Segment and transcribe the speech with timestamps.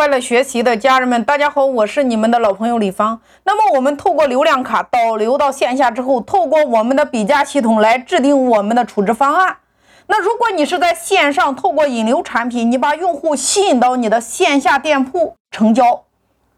[0.00, 3.20] 快乐学习的家人们，大家好，我是你们的老朋友李芳。
[3.44, 9.58] 那么我们透过流量卡导流到线下之后，透过我们的比价系统来制定我们的处置方案。
[10.06, 16.04] 那如果你是在线上透过引流产品，你把用户吸引到你的线下店铺成交，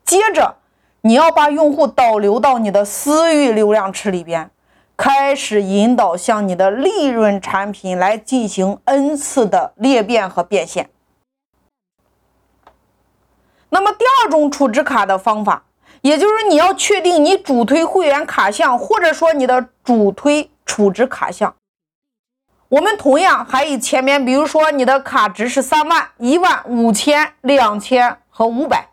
[0.05, 0.59] 接着
[1.01, 4.51] 你要把用户导流到你的私域流量池里边，
[4.97, 10.91] 开始引导向你的利润产品来进行 N 次的裂变和变现。
[13.75, 15.65] 那么第二种储值卡的方法，
[16.03, 21.55] 也就是你要确定你主推会员卡项，或者说你的主推储值卡项。
[22.69, 28.91] 我们同样还以前面，比如说你的卡值是三万、一万、五千、两千和五百，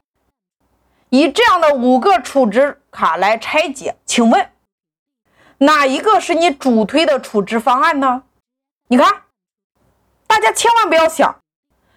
[1.10, 3.98] 以这样的五个储值卡来拆解。
[4.06, 4.50] 请问，
[5.58, 8.24] 哪一个是你主推的储值方案呢？
[8.88, 9.24] 你看，
[10.26, 11.36] 大家千万不要想，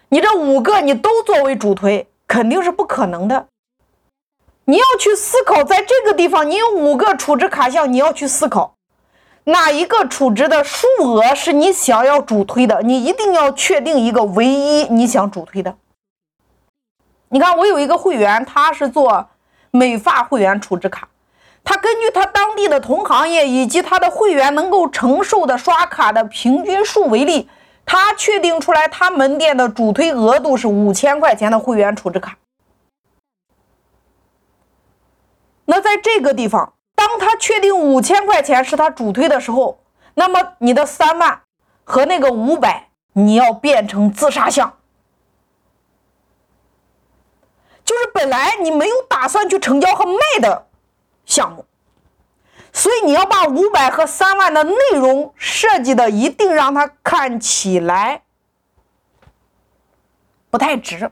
[0.09, 2.09] 你这五个你都作为主推。
[2.33, 3.45] 肯定是不可能的。
[4.65, 8.73] 你要去思考，在这个地方，你有五个储值卡项，你要去思考
[9.43, 12.81] 哪一个储值的数额是你想要主推的。
[12.81, 15.75] 你一定要确定一个唯一你想主推的。
[17.29, 19.29] 你看，我有一个会员，他是做
[19.69, 21.07] 美发会员储值卡，
[21.63, 27.47] 他根据他当地的同行业以及他的会员能够承受的刷卡的平均数为例。
[27.85, 32.37] 他确定出来，他门店的主推额度是五千块钱的会员储值卡。
[35.65, 39.79] 那在这个地方，当他确定五千块钱是他主推的时候，
[40.13, 41.41] 那么你的三万
[41.83, 44.77] 和那个五百，你要变成自杀项，
[47.85, 50.67] 就是本来你没有打算去成交和卖的
[51.25, 51.65] 项目。
[52.73, 58.23] 所以你要把五百和三万的内容设计的一定让它看起来
[60.49, 61.09] 不太值。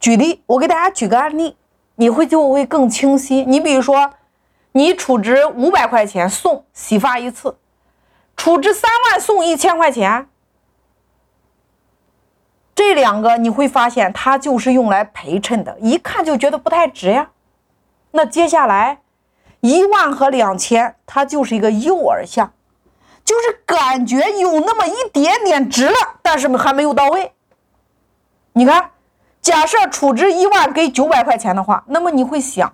[0.00, 1.56] 举例，我给大家举个案例，
[1.94, 3.44] 你会就会更清晰。
[3.44, 4.12] 你比如说，
[4.72, 7.56] 你储值五百块钱送洗发一次，
[8.36, 10.28] 储值三万送一千块钱，
[12.74, 17.30] 这两个你会发现它就是用来陪衬的，一看就觉得不太值呀。
[18.16, 19.00] 那接下来，
[19.58, 22.52] 一万和两千，它就是一个诱饵项，
[23.24, 27.32] 就是感觉有那么一点点值了，但是还没有到位。
[28.52, 28.92] 你看，
[29.42, 32.72] 假设储值一万给九百块钱的话，那么你会想，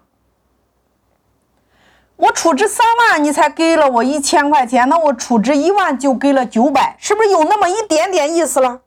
[2.16, 8.82] 我储值三万，你才给了我一千块钱，那我储值一万就给了九百，是不是有那么一点点意思了？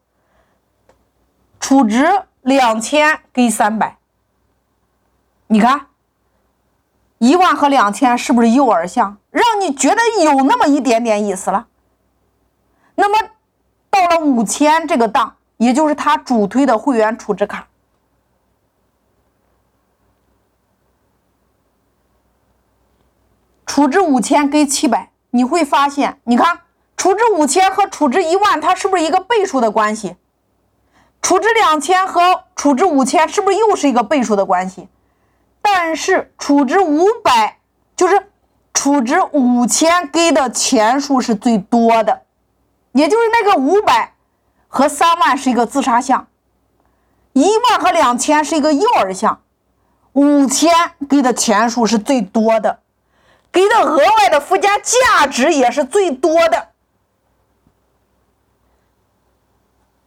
[1.59, 3.97] 储值两千给三百，
[5.47, 5.87] 你看。
[7.23, 11.67] 一万和两千是不是诱饵项，让你觉得有那么一点点意思了？
[12.95, 13.29] 那么
[13.89, 17.69] 到了五千这个档，也就是他主推的会员储值卡，
[23.65, 26.59] 储值五千给七百，你会发现，你看
[26.97, 30.17] 储值五千和储值一万，它是不是一个倍数的关系？
[31.21, 34.89] 储值两千和储值五千是不是又是一个倍数的关系？
[35.75, 37.57] 但是储值五百，
[37.95, 38.27] 就是
[38.75, 42.21] 储值五千给的钱数是最多的，
[42.91, 44.13] 也就是那个五百
[44.67, 46.27] 和三万是一个自杀项，
[47.33, 49.41] 一万和两千是一个诱饵项，
[50.13, 50.71] 五千
[51.09, 52.79] 给的钱数是最多的，
[53.51, 56.69] 给的额外的附加价值也是最多的，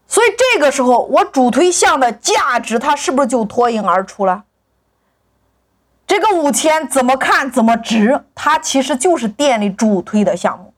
[0.07, 4.45] 所以这个时候我主推项的价值它是不是就脱颖而出了？
[6.19, 10.73] 这个五千怎么看怎么值，它其实就是店里主推的项目，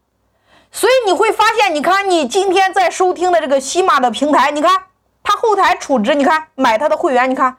[0.73, 4.87] 所以你会发现，你看你今天在收听的这个西马的平台，你看
[5.23, 7.57] 它后台储值，你看买它的会员，你看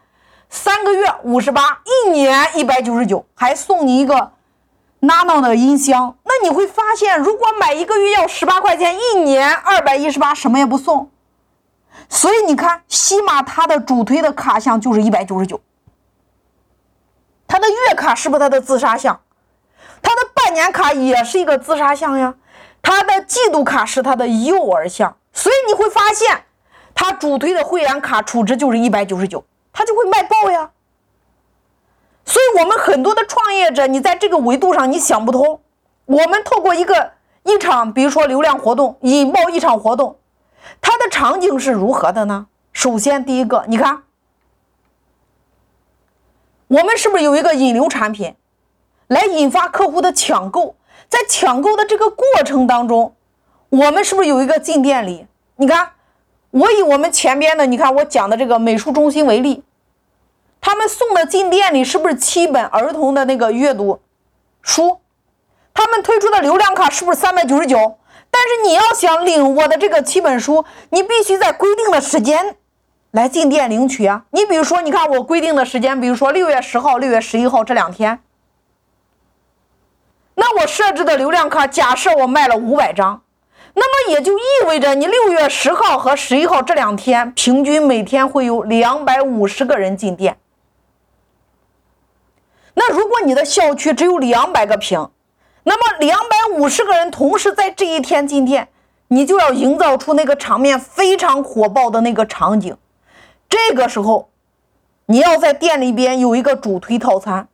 [0.50, 4.34] 三个月五十八，一年一百九十九，还送你一个
[5.00, 6.18] Nano 的音箱。
[6.25, 11.09] 那你会发现，如果买一个月要十八块钱，一年二百一十八，什么也不送。
[12.09, 15.62] 所以你看西马它的主推的卡项就是一百九十九。
[17.50, 19.19] 他的月卡是不是他的自杀项？
[20.01, 22.36] 他的半年卡也是一个自杀项呀。
[22.81, 26.46] 他的季度卡是他的诱饵项，所以你会发现，
[26.94, 29.44] 他主推的会员卡储值就是一百九十九，
[29.74, 30.69] 他就会卖爆呀。
[32.24, 35.60] 所以，我们很多的创业者，你在这个维度上你想不通。
[36.06, 37.13] 我们透过一个
[37.44, 40.19] 一场，比如说流量活动引爆一场活动，
[40.80, 42.46] 它的场景是如何的呢？
[42.72, 44.04] 首先，第一个，你看。
[46.69, 48.36] 我们是不是有一个引流产品，
[49.07, 50.75] 来引发客户的抢购？
[51.07, 53.16] 在抢购的这个过程当中，
[53.69, 55.25] 我们是不是有一个进店礼？
[55.56, 55.94] 你看，
[56.51, 59.63] 我以我们前边的你看我讲的这个美术中心为例，
[60.62, 64.00] 他们送的进店里是不是七本儿童的那个阅读
[64.62, 65.00] 书？
[65.74, 67.98] 他们推出的流量卡是不是三百九十九？
[68.30, 72.57] 但是你要想领我的这个七本书，你必须在规定的时间
[73.11, 74.25] 来进店领取啊！
[74.29, 78.19] 你比如说，你看我规定的时间，比如说六月十号、六月十一号这两天，
[80.35, 83.23] 那我设置的流量卡，假设我卖了五百张，
[83.73, 90.38] 那么也就意味着你六月十号和十一号这两天，平均每天会有两百五十个人进店。
[92.75, 95.09] 那如果你的校区只有两百个平，
[95.63, 98.69] 那么两百五十个人同时在这一天进店，
[99.07, 102.77] 你就要营造出那个场面非常火爆的那个场景。
[103.67, 104.29] 这个时候，
[105.06, 107.47] 你要在店里边有一个主推套餐。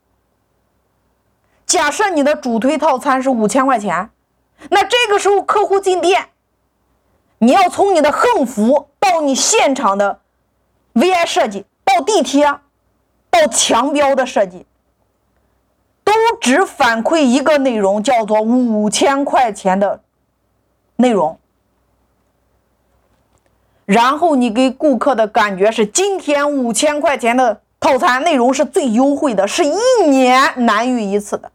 [1.66, 4.10] 假设你的主推套餐是五千块钱，
[4.70, 6.28] 那这个时候客户进店，
[7.38, 10.20] 你要从你的横幅到你现场的
[10.94, 12.46] VI 设计，到地贴，
[13.30, 14.66] 到墙标的设计。
[16.04, 20.02] 都只反馈一个内容，叫做五千块钱的
[20.96, 21.38] 内容。
[23.86, 29.78] 然后你给顾客的感觉是，今天五千块钱的套餐内容是最优惠的，是一
[30.08, 31.50] 年难遇一次的，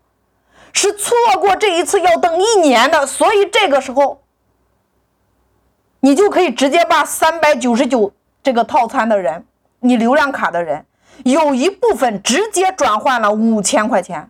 [0.71, 3.05] 是错过这一次要等一年的。
[3.05, 4.21] 所以这个时候，
[5.99, 9.45] 你就可以直接把三百九十九这个套餐的人，
[9.81, 10.85] 你流量卡的人，
[11.25, 14.29] 有一部分直接转换了五千块钱。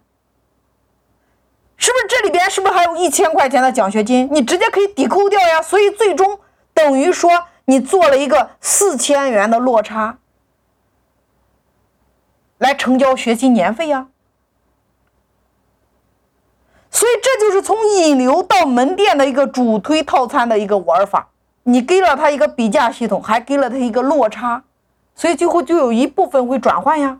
[1.77, 4.27] 是不是这里边是不是还有一千块钱的奖学金？
[4.31, 5.62] 你直接可以抵扣掉呀。
[5.62, 6.39] 所以最终
[6.74, 7.31] 等于说
[7.71, 10.18] 你做了一个四千元的落差，
[12.57, 14.09] 来成交学习年费呀。
[16.89, 21.29] 所以这就是从引流到门店的一个主推套餐的一个玩法。
[21.63, 24.62] 你给了他一个比价系统，还给了他一个落差，
[25.15, 27.19] 所以最后就有一部分会转换呀。